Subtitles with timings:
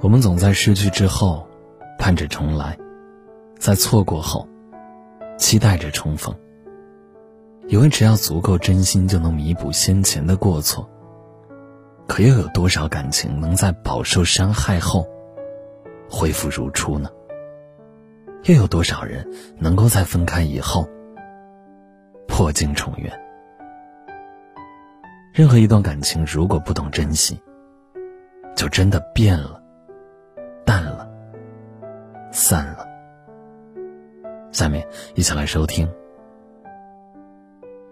[0.00, 1.44] 我们总在失去之后，
[1.98, 2.72] 盼着重来；
[3.58, 4.46] 在错过后，
[5.36, 6.32] 期待着重逢。
[7.66, 10.88] 以为只要足够真心，就能弥补先前的过错。
[12.06, 15.06] 可又有多少感情能在饱受伤害后
[16.08, 17.10] 恢复如初呢？
[18.44, 19.28] 又有多少人
[19.58, 20.88] 能够在分开以后
[22.28, 23.12] 破镜重圆？
[25.34, 27.38] 任何一段感情，如果不懂珍惜，
[28.56, 29.60] 就真的变了、
[34.58, 35.88] 下面一起来收听。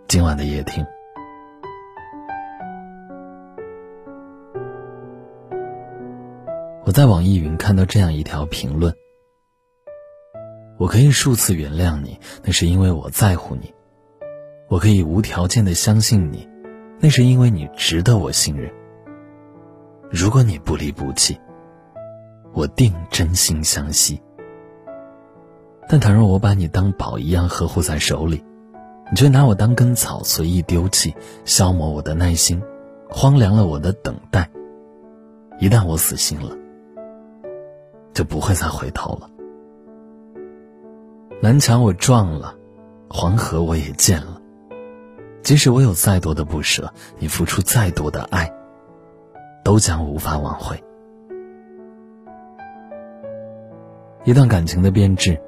[0.09, 0.85] 今晚的夜听，
[6.85, 8.93] 我在网易云看到这样一条评论：
[10.77, 13.73] 我可以数次原谅你，那是因为我在乎你；
[14.69, 16.49] 我可以无条件的相信你，
[16.99, 18.69] 那是因为你值得我信任。
[20.11, 21.39] 如果你不离不弃，
[22.53, 24.21] 我定真心相惜。
[25.89, 28.45] 但倘若我把你当宝一样呵护在手里，
[29.11, 32.61] 你却拿我当根草随意丢弃，消磨我的耐心，
[33.09, 34.51] 荒凉了我的等待。
[35.61, 36.57] 一旦我死心了，
[38.13, 39.31] 就不会再回头了。
[41.41, 42.55] 南墙我撞了，
[43.09, 44.41] 黄河我也见了。
[45.43, 48.53] 即使我有再多的不舍，你付出再多的爱，
[49.63, 50.83] 都将无法挽回。
[54.25, 55.41] 一段感情的变质。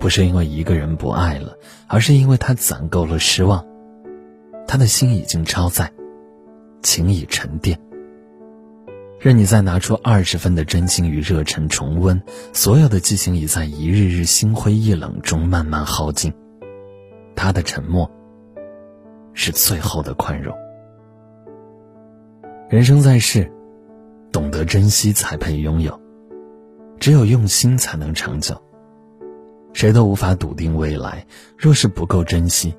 [0.00, 1.56] 不是因为一个人不爱了，
[1.86, 3.64] 而是因为他攒够了失望，
[4.66, 5.92] 他的心已经超载，
[6.82, 7.78] 情已沉淀。
[9.20, 12.20] 任你再拿出二十分的真心与热忱重温，
[12.54, 16.32] 所有的激情已在一日日心灰意冷中慢慢耗尽。
[17.36, 18.10] 他的沉默，
[19.34, 20.56] 是最后的宽容。
[22.70, 23.52] 人生在世，
[24.32, 26.00] 懂得珍惜才配拥有，
[26.98, 28.58] 只有用心才能长久。
[29.72, 31.24] 谁都无法笃定未来，
[31.56, 32.74] 若是不够珍惜，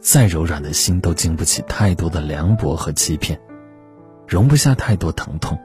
[0.00, 3.38] 再柔软的心都经不起太多的凉薄和欺骗，
[4.26, 5.58] 容不下太多疼痛。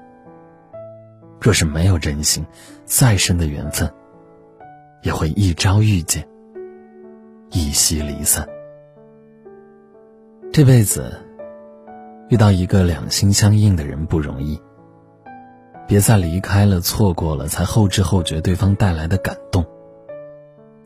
[1.42, 2.46] 若是没有真心，
[2.86, 3.90] 再深的缘分，
[5.02, 6.28] 也会一朝遇见，
[7.52, 8.48] 一夕离散。
[10.52, 11.18] 这辈子，
[12.28, 14.60] 遇到一个两心相印的人不容易。
[15.88, 19.66] 别再离开了、错过了，才后知后觉对方带来的感动。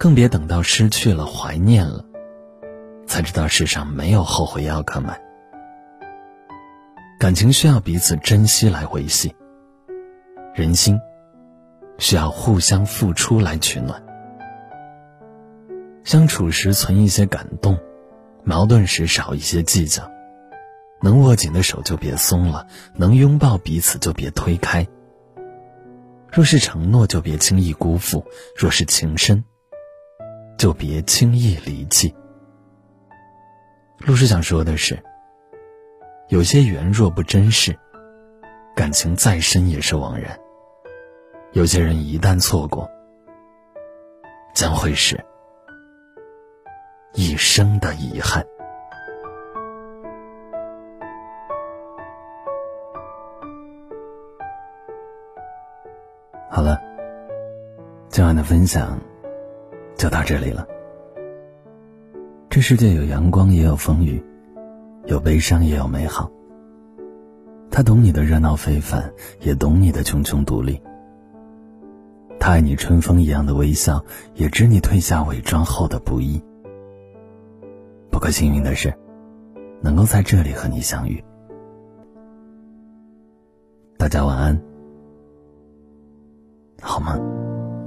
[0.03, 2.03] 更别等到失去了、怀念了，
[3.07, 5.17] 才知道世上没有后悔药可买。
[7.17, 9.33] 感情需要彼此珍惜来维系，
[10.53, 10.99] 人心
[11.99, 14.03] 需要互相付出来取暖。
[16.03, 17.79] 相处时存一些感动，
[18.43, 20.11] 矛盾时少一些计较。
[21.01, 24.85] 能握紧的手就别松了，能拥抱彼此就别推开。
[26.29, 28.21] 若是承诺，就别轻易辜负；
[28.57, 29.45] 若是情深，
[30.57, 32.13] 就别轻易离弃。
[33.99, 35.01] 陆师想说的是，
[36.29, 37.77] 有些缘若不珍视，
[38.75, 40.35] 感情再深也是枉然；
[41.51, 42.89] 有些人一旦错过，
[44.53, 45.23] 将会是
[47.13, 48.45] 一生的遗憾。
[56.49, 56.79] 好了，
[58.09, 58.99] 今晚的分享。
[60.03, 60.67] 就到这里了。
[62.49, 64.21] 这世界有阳光，也有风雨，
[65.05, 66.29] 有悲伤，也有美好。
[67.71, 70.81] 他懂你的热闹非凡，也懂你的茕茕独立。
[72.37, 74.03] 他爱你春风一样的微笑，
[74.35, 76.43] 也知你褪下伪装后的不易。
[78.11, 78.93] 不过幸运的是，
[79.81, 81.23] 能够在这里和你相遇。
[83.97, 84.61] 大家晚安，
[86.81, 87.17] 好吗？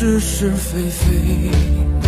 [0.00, 2.07] 是是非非。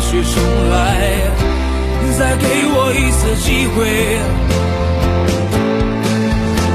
[0.00, 0.76] 让过去重来，
[2.18, 3.78] 再给我一次机会。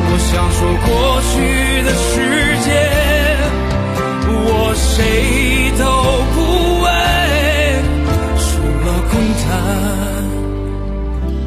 [0.08, 0.88] 我想说过
[1.32, 1.34] 去
[1.82, 2.14] 的时
[2.64, 2.70] 间，
[4.30, 4.94] 我谁
[5.80, 5.84] 都
[6.36, 6.38] 不
[6.84, 6.88] 为，
[8.38, 8.46] 除
[8.86, 9.44] 了空谈，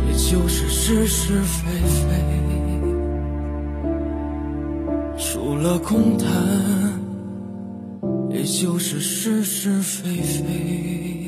[0.09, 1.57] 也就是是是非
[1.95, 2.03] 非。
[5.17, 6.27] 除了空谈，
[8.31, 11.28] 也就是是是非非。